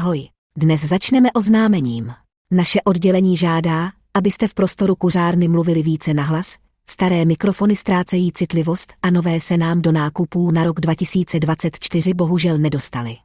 Ahoj, 0.00 0.28
dnes 0.56 0.84
začneme 0.84 1.32
oznámením. 1.32 2.12
Naše 2.50 2.80
oddělení 2.84 3.36
žádá, 3.36 3.90
abyste 4.14 4.48
v 4.48 4.54
prostoru 4.54 4.96
kuřárny 4.96 5.48
mluvili 5.48 5.82
více 5.82 6.14
nahlas, 6.14 6.56
staré 6.90 7.24
mikrofony 7.24 7.76
ztrácejí 7.76 8.32
citlivost 8.32 8.92
a 9.02 9.10
nové 9.10 9.40
se 9.40 9.56
nám 9.56 9.82
do 9.82 9.92
nákupů 9.92 10.50
na 10.50 10.64
rok 10.64 10.80
2024 10.80 12.14
bohužel 12.14 12.58
nedostali. 12.58 13.16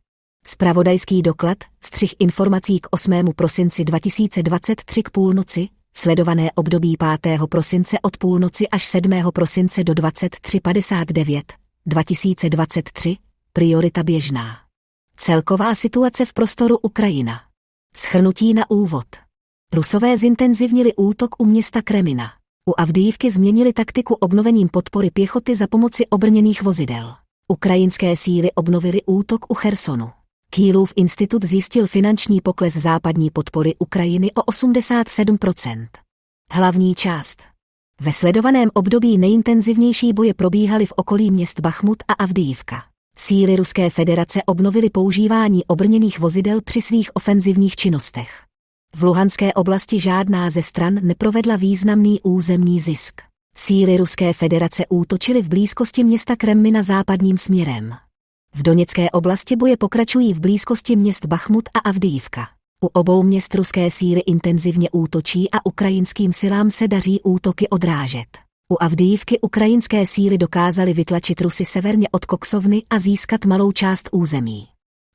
Spravodajský 0.45 1.21
doklad, 1.21 1.57
střih 1.85 2.15
informací 2.19 2.79
k 2.79 2.87
8. 2.91 3.13
prosinci 3.35 3.85
2023 3.85 5.03
k 5.03 5.09
půlnoci, 5.09 5.67
sledované 5.93 6.51
období 6.55 6.95
5. 7.21 7.39
prosince 7.49 7.97
od 8.01 8.17
půlnoci 8.17 8.67
až 8.67 8.85
7. 8.85 9.11
prosince 9.33 9.83
do 9.83 9.93
23.59, 9.93 11.41
2023, 11.85 13.17
priorita 13.53 14.03
běžná. 14.03 14.64
Celková 15.17 15.75
situace 15.75 16.25
v 16.25 16.33
prostoru 16.33 16.77
Ukrajina. 16.77 17.41
Schrnutí 17.95 18.53
na 18.53 18.71
úvod. 18.71 19.05
Rusové 19.73 20.17
zintenzivnili 20.17 20.95
útok 20.95 21.35
u 21.39 21.45
města 21.45 21.81
Kremina. 21.81 22.31
U 22.69 22.73
Avdijivky 22.77 23.31
změnili 23.31 23.73
taktiku 23.73 24.13
obnovením 24.13 24.69
podpory 24.69 25.11
pěchoty 25.11 25.55
za 25.55 25.67
pomoci 25.67 26.07
obrněných 26.07 26.61
vozidel. 26.61 27.15
Ukrajinské 27.47 28.17
síly 28.17 28.51
obnovily 28.51 29.01
útok 29.05 29.45
u 29.49 29.53
Chersonu. 29.53 30.11
Kýlův 30.49 30.93
institut 30.95 31.45
zjistil 31.45 31.87
finanční 31.87 32.41
pokles 32.41 32.73
západní 32.73 33.29
podpory 33.29 33.75
Ukrajiny 33.79 34.31
o 34.31 34.41
87%. 34.41 35.87
Hlavní 36.51 36.95
část. 36.95 37.41
Ve 38.01 38.13
sledovaném 38.13 38.69
období 38.73 39.17
nejintenzivnější 39.17 40.13
boje 40.13 40.33
probíhaly 40.33 40.85
v 40.85 40.93
okolí 40.95 41.31
měst 41.31 41.59
Bachmut 41.59 42.03
a 42.07 42.13
Avdijivka. 42.13 42.94
Síly 43.17 43.55
Ruské 43.55 43.89
federace 43.89 44.43
obnovily 44.45 44.89
používání 44.89 45.65
obrněných 45.65 46.19
vozidel 46.19 46.61
při 46.61 46.81
svých 46.81 47.15
ofenzivních 47.15 47.75
činnostech. 47.75 48.43
V 48.95 49.03
Luhanské 49.03 49.53
oblasti 49.53 49.99
žádná 49.99 50.49
ze 50.49 50.63
stran 50.63 50.99
neprovedla 51.01 51.55
významný 51.55 52.21
územní 52.21 52.79
zisk. 52.79 53.21
Síly 53.57 53.97
Ruské 53.97 54.33
federace 54.33 54.83
útočily 54.89 55.41
v 55.41 55.49
blízkosti 55.49 56.03
města 56.03 56.35
Kremmy 56.35 56.83
západním 56.83 57.37
směrem. 57.37 57.95
V 58.55 58.61
Doněcké 58.61 59.11
oblasti 59.11 59.55
boje 59.55 59.77
pokračují 59.77 60.33
v 60.33 60.39
blízkosti 60.39 60.95
měst 60.95 61.25
Bachmut 61.25 61.69
a 61.73 61.79
Avdijivka. 61.79 62.47
U 62.83 62.87
obou 62.87 63.23
měst 63.23 63.55
ruské 63.55 63.91
síly 63.91 64.21
intenzivně 64.21 64.89
útočí 64.89 65.51
a 65.51 65.65
ukrajinským 65.65 66.33
silám 66.33 66.69
se 66.69 66.87
daří 66.87 67.21
útoky 67.21 67.69
odrážet. 67.69 68.44
U 68.73 68.77
Avdijivky 68.83 69.39
ukrajinské 69.39 70.07
síly 70.07 70.37
dokázaly 70.37 70.93
vytlačit 70.93 71.41
Rusy 71.41 71.65
severně 71.65 72.09
od 72.11 72.25
Koksovny 72.25 72.83
a 72.89 72.99
získat 72.99 73.45
malou 73.45 73.71
část 73.71 74.09
území. 74.11 74.67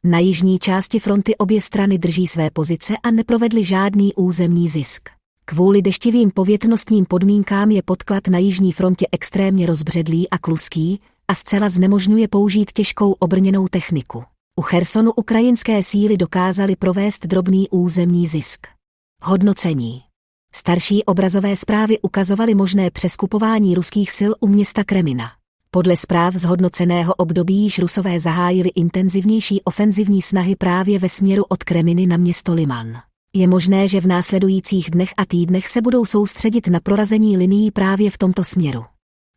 Na 0.04 0.18
jižní 0.18 0.58
části 0.58 0.98
fronty 0.98 1.36
obě 1.36 1.60
strany 1.60 1.98
drží 1.98 2.26
své 2.26 2.50
pozice 2.50 2.94
a 3.02 3.10
neprovedly 3.10 3.64
žádný 3.64 4.14
územní 4.14 4.68
zisk. 4.68 5.08
Kvůli 5.44 5.82
deštivým 5.82 6.30
povětnostním 6.30 7.04
podmínkám 7.04 7.70
je 7.70 7.82
podklad 7.82 8.28
na 8.28 8.38
jižní 8.38 8.72
frontě 8.72 9.06
extrémně 9.12 9.66
rozbředlý 9.66 10.30
a 10.30 10.38
kluský 10.38 11.00
a 11.28 11.34
zcela 11.34 11.68
znemožňuje 11.68 12.28
použít 12.28 12.72
těžkou 12.72 13.12
obrněnou 13.12 13.68
techniku. 13.68 14.24
U 14.58 14.62
Chersonu 14.62 15.12
ukrajinské 15.12 15.82
síly 15.82 16.16
dokázaly 16.16 16.76
provést 16.76 17.26
drobný 17.26 17.68
územní 17.70 18.26
zisk. 18.26 18.66
Hodnocení 19.22 20.09
Starší 20.54 21.04
obrazové 21.04 21.56
zprávy 21.56 21.98
ukazovaly 21.98 22.54
možné 22.54 22.90
přeskupování 22.90 23.74
ruských 23.74 24.12
sil 24.18 24.32
u 24.40 24.46
města 24.46 24.84
Kremina. 24.84 25.30
Podle 25.70 25.96
zpráv 25.96 26.34
zhodnoceného 26.34 27.14
období 27.14 27.56
již 27.56 27.78
Rusové 27.78 28.20
zahájili 28.20 28.68
intenzivnější 28.68 29.62
ofenzivní 29.62 30.22
snahy 30.22 30.56
právě 30.56 30.98
ve 30.98 31.08
směru 31.08 31.44
od 31.48 31.64
Kreminy 31.64 32.06
na 32.06 32.16
město 32.16 32.54
Liman. 32.54 32.96
Je 33.34 33.48
možné, 33.48 33.88
že 33.88 34.00
v 34.00 34.06
následujících 34.06 34.90
dnech 34.90 35.14
a 35.16 35.24
týdnech 35.24 35.68
se 35.68 35.82
budou 35.82 36.04
soustředit 36.04 36.66
na 36.66 36.80
prorazení 36.80 37.36
linií 37.36 37.70
právě 37.70 38.10
v 38.10 38.18
tomto 38.18 38.44
směru. 38.44 38.84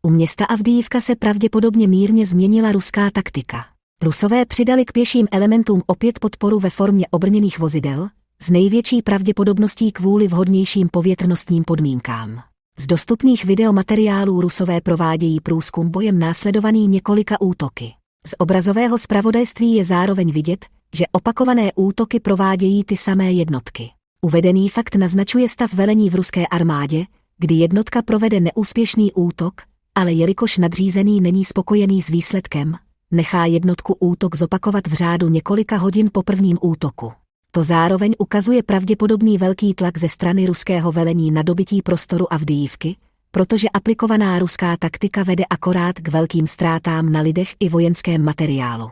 U 0.02 0.10
města 0.10 0.44
Avdijivka 0.44 1.00
se 1.00 1.16
pravděpodobně 1.16 1.88
mírně 1.88 2.26
změnila 2.26 2.72
ruská 2.72 3.10
taktika. 3.10 3.64
Rusové 4.02 4.44
přidali 4.46 4.84
k 4.84 4.92
pěším 4.92 5.26
elementům 5.30 5.82
opět 5.86 6.18
podporu 6.18 6.58
ve 6.60 6.70
formě 6.70 7.06
obrněných 7.10 7.58
vozidel, 7.58 8.08
s 8.44 8.50
největší 8.50 9.02
pravděpodobností 9.02 9.92
kvůli 9.92 10.28
vhodnějším 10.28 10.88
povětrnostním 10.88 11.64
podmínkám. 11.64 12.42
Z 12.78 12.86
dostupných 12.86 13.44
videomateriálů 13.44 14.40
Rusové 14.40 14.80
provádějí 14.80 15.40
průzkum 15.40 15.90
bojem 15.90 16.18
následovaný 16.18 16.88
několika 16.88 17.40
útoky. 17.40 17.92
Z 18.26 18.34
obrazového 18.38 18.98
zpravodajství 18.98 19.74
je 19.74 19.84
zároveň 19.84 20.32
vidět, 20.32 20.66
že 20.94 21.04
opakované 21.12 21.70
útoky 21.74 22.20
provádějí 22.20 22.84
ty 22.84 22.96
samé 22.96 23.32
jednotky. 23.32 23.90
Uvedený 24.22 24.68
fakt 24.68 24.94
naznačuje 24.94 25.48
stav 25.48 25.74
velení 25.74 26.10
v 26.10 26.14
ruské 26.14 26.46
armádě, 26.46 27.04
kdy 27.38 27.54
jednotka 27.54 28.02
provede 28.02 28.40
neúspěšný 28.40 29.12
útok, 29.12 29.54
ale 29.94 30.12
jelikož 30.12 30.58
nadřízený 30.58 31.20
není 31.20 31.44
spokojený 31.44 32.02
s 32.02 32.08
výsledkem, 32.08 32.74
nechá 33.10 33.46
jednotku 33.46 33.96
útok 34.00 34.36
zopakovat 34.36 34.86
v 34.86 34.92
řádu 34.92 35.28
několika 35.28 35.76
hodin 35.76 36.10
po 36.12 36.22
prvním 36.22 36.58
útoku. 36.60 37.12
To 37.54 37.64
zároveň 37.64 38.14
ukazuje 38.18 38.62
pravděpodobný 38.62 39.38
velký 39.38 39.74
tlak 39.74 39.98
ze 39.98 40.08
strany 40.08 40.46
ruského 40.46 40.92
velení 40.92 41.30
na 41.30 41.42
dobytí 41.42 41.82
prostoru 41.82 42.32
Avdijivky, 42.32 42.96
protože 43.30 43.68
aplikovaná 43.68 44.38
ruská 44.38 44.76
taktika 44.76 45.22
vede 45.22 45.44
akorát 45.50 46.00
k 46.00 46.08
velkým 46.08 46.46
ztrátám 46.46 47.12
na 47.12 47.20
lidech 47.20 47.54
i 47.60 47.68
vojenském 47.68 48.24
materiálu. 48.24 48.90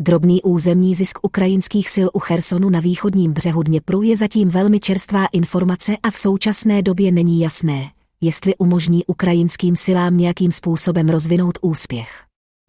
Drobný 0.00 0.42
územní 0.42 0.94
zisk 0.94 1.18
ukrajinských 1.22 1.90
sil 1.94 2.08
u 2.12 2.18
Chersonu 2.18 2.70
na 2.70 2.80
východním 2.80 3.32
břehu 3.32 3.62
Dněpru 3.62 4.02
je 4.02 4.16
zatím 4.16 4.48
velmi 4.48 4.80
čerstvá 4.80 5.26
informace 5.32 5.96
a 6.02 6.10
v 6.10 6.18
současné 6.18 6.82
době 6.82 7.12
není 7.12 7.40
jasné, 7.40 7.90
jestli 8.20 8.56
umožní 8.56 9.06
ukrajinským 9.06 9.76
silám 9.76 10.16
nějakým 10.16 10.52
způsobem 10.52 11.08
rozvinout 11.08 11.58
úspěch. 11.62 12.24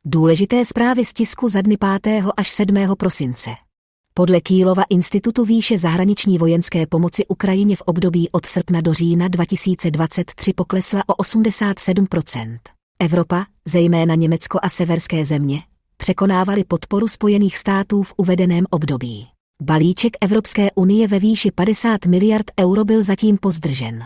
Důležité 0.06 0.66
zprávy 0.66 1.06
z 1.06 1.14
tisku 1.14 1.48
za 1.48 1.62
dny 1.62 1.78
5. 2.04 2.24
až 2.38 2.50
7. 2.50 2.76
prosince. 2.98 3.69
Podle 4.14 4.42
Kýlova 4.42 4.84
institutu 4.90 5.46
výše 5.46 5.78
zahraniční 5.78 6.38
vojenské 6.38 6.88
pomoci 6.88 7.26
Ukrajině 7.28 7.76
v 7.76 7.82
období 7.82 8.30
od 8.32 8.46
srpna 8.46 8.82
do 8.82 8.94
října 8.94 9.28
2023 9.28 10.54
poklesla 10.54 11.04
o 11.08 11.14
87% 11.14 12.60
Evropa, 13.00 13.46
zejména 13.68 14.16
Německo 14.16 14.60
a 14.62 14.70
severské 14.70 15.26
země, 15.26 15.64
překonávaly 15.98 16.64
podporu 16.64 17.08
Spojených 17.08 17.58
států 17.58 18.04
v 18.04 18.14
uvedeném 18.18 18.66
období. 18.70 19.28
Balíček 19.62 20.18
Evropské 20.22 20.72
unie 20.76 21.08
ve 21.08 21.20
výši 21.20 21.52
50 21.52 22.06
miliard 22.06 22.46
euro 22.60 22.86
byl 22.86 23.04
zatím 23.04 23.38
pozdržen. 23.38 24.04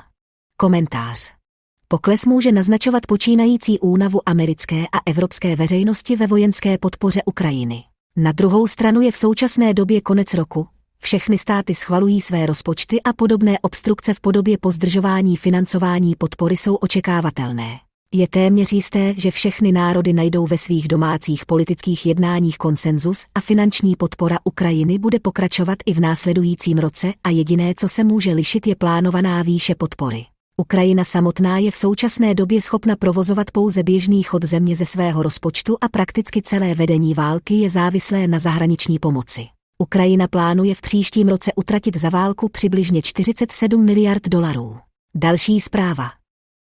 Komentář. 0.58 1.34
Pokles 1.88 2.26
může 2.26 2.52
naznačovat 2.52 3.06
počínající 3.08 3.80
únavu 3.80 4.30
americké 4.30 4.84
a 4.92 4.98
evropské 5.06 5.56
veřejnosti 5.56 6.16
ve 6.16 6.28
vojenské 6.28 6.78
podpoře 6.78 7.22
Ukrajiny. 7.26 7.84
Na 8.18 8.32
druhou 8.32 8.68
stranu 8.68 9.02
je 9.02 9.12
v 9.12 9.18
současné 9.18 9.74
době 9.74 10.02
konec 10.02 10.34
roku, 10.34 10.68
všechny 11.00 11.38
státy 11.38 11.76
schvalují 11.76 12.22
své 12.22 12.46
rozpočty 12.46 13.02
a 13.02 13.14
podobné 13.14 13.60
obstrukce 13.62 14.14
v 14.14 14.20
podobě 14.20 14.58
pozdržování 14.58 15.38
financování 15.38 16.16
podpory 16.16 16.58
jsou 16.58 16.76
očekávatelné. 16.76 17.80
Je 18.14 18.28
téměř 18.28 18.72
jisté, 18.72 19.14
že 19.18 19.32
všechny 19.32 19.72
národy 19.72 20.14
najdou 20.14 20.48
ve 20.48 20.58
svých 20.58 20.88
domácích 20.88 21.46
politických 21.46 22.06
jednáních 22.06 22.58
konsenzus 22.58 23.26
a 23.36 23.42
finanční 23.42 23.96
podpora 23.96 24.38
Ukrajiny 24.44 25.00
bude 25.00 25.20
pokračovat 25.20 25.78
i 25.86 25.94
v 25.94 26.00
následujícím 26.00 26.78
roce 26.78 27.14
a 27.24 27.30
jediné, 27.30 27.74
co 27.78 27.90
se 27.90 28.04
může 28.04 28.34
lišit, 28.34 28.68
je 28.68 28.76
plánovaná 28.76 29.42
výše 29.42 29.76
podpory. 29.76 30.33
Ukrajina 30.58 31.04
samotná 31.04 31.58
je 31.58 31.72
v 31.72 31.76
současné 31.76 32.36
době 32.36 32.62
schopna 32.62 32.96
provozovat 32.96 33.52
pouze 33.52 33.84
běžný 33.84 34.24
chod 34.24 34.44
země 34.44 34.76
ze 34.76 34.86
svého 34.86 35.24
rozpočtu 35.24 35.78
a 35.82 35.90
prakticky 35.90 36.42
celé 36.42 36.76
vedení 36.76 37.14
války 37.14 37.54
je 37.54 37.70
závislé 37.70 38.28
na 38.28 38.40
zahraniční 38.40 39.00
pomoci. 39.00 39.46
Ukrajina 39.78 40.28
plánuje 40.28 40.76
v 40.76 40.82
příštím 40.82 41.30
roce 41.30 41.52
utratit 41.56 41.98
za 41.98 42.10
válku 42.10 42.50
přibližně 42.50 43.02
47 43.02 43.86
miliard 43.86 44.28
dolarů. 44.28 44.78
Další 45.16 45.62
zpráva. 45.62 46.12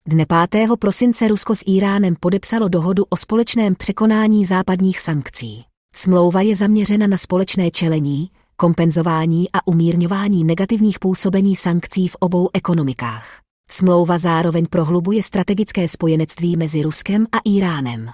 Dne 0.08 0.26
5. 0.52 0.70
prosince 0.80 1.28
Rusko 1.28 1.56
s 1.56 1.64
Iránem 1.66 2.16
podepsalo 2.20 2.68
dohodu 2.68 3.04
o 3.10 3.18
společném 3.18 3.76
překonání 3.76 4.46
západních 4.46 5.00
sankcí. 5.00 5.66
Smlouva 5.96 6.42
je 6.42 6.56
zaměřena 6.56 7.08
na 7.08 7.18
společné 7.18 7.72
čelení, 7.72 8.30
kompenzování 8.56 9.48
a 9.54 9.68
umírňování 9.68 10.44
negativních 10.44 11.00
působení 11.00 11.56
sankcí 11.56 12.08
v 12.08 12.16
obou 12.20 12.50
ekonomikách. 12.54 13.43
Smlouva 13.74 14.18
zároveň 14.18 14.66
prohlubuje 14.70 15.24
strategické 15.24 15.88
spojenectví 15.88 16.58
mezi 16.58 16.82
Ruskem 16.82 17.28
a 17.32 17.38
Iránem. 17.46 18.10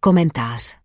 Komentář. 0.00 0.76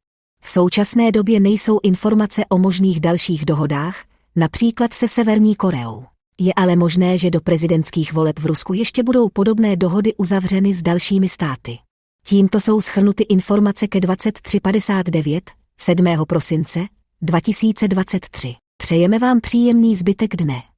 V 0.44 0.50
současné 0.50 1.12
době 1.12 1.40
nejsou 1.40 1.80
informace 1.84 2.46
o 2.50 2.58
možných 2.58 3.00
dalších 3.00 3.46
dohodách, 3.46 3.96
například 4.36 4.94
se 4.94 5.08
Severní 5.08 5.56
Koreou. 5.56 6.06
Je 6.40 6.54
ale 6.54 6.76
možné, 6.76 7.18
že 7.18 7.32
do 7.32 7.42
prezidentských 7.42 8.14
voleb 8.14 8.40
v 8.40 8.46
Rusku 8.46 8.74
ještě 8.74 9.04
budou 9.04 9.30
podobné 9.30 9.76
dohody 9.76 10.14
uzavřeny 10.16 10.74
s 10.74 10.84
dalšími 10.84 11.30
státy. 11.30 11.78
Tímto 12.26 12.60
jsou 12.60 12.82
schrnuty 12.82 13.24
informace 13.24 13.88
ke 13.88 14.00
2359, 14.00 15.52
7. 15.80 16.06
prosince 16.28 16.80
2023. 17.22 18.56
Přejeme 18.78 19.20
vám 19.20 19.42
příjemný 19.42 19.96
zbytek 19.96 20.36
dne. 20.36 20.71